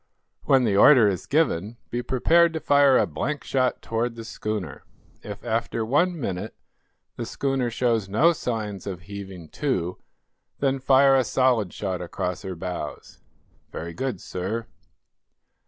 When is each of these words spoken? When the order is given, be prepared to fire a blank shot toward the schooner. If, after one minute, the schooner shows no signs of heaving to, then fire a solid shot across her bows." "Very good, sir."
When 0.45 0.63
the 0.63 0.75
order 0.75 1.07
is 1.07 1.27
given, 1.27 1.77
be 1.91 2.01
prepared 2.01 2.53
to 2.53 2.59
fire 2.59 2.97
a 2.97 3.05
blank 3.05 3.43
shot 3.43 3.83
toward 3.83 4.15
the 4.15 4.23
schooner. 4.25 4.83
If, 5.21 5.43
after 5.45 5.85
one 5.85 6.19
minute, 6.19 6.55
the 7.17 7.25
schooner 7.27 7.69
shows 7.69 8.09
no 8.09 8.33
signs 8.33 8.87
of 8.87 9.01
heaving 9.01 9.49
to, 9.49 9.99
then 10.57 10.79
fire 10.79 11.15
a 11.15 11.23
solid 11.23 11.71
shot 11.71 12.01
across 12.01 12.41
her 12.41 12.55
bows." 12.55 13.19
"Very 13.71 13.93
good, 13.93 14.19
sir." 14.19 14.65